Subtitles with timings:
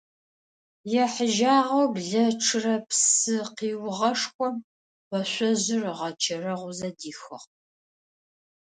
[1.03, 4.55] Ехьыжьагъэу блэчъырэ псы къиугъэшхом
[5.07, 7.45] къошъожъыр ыгъэчэрэгъузэ дихыгъ.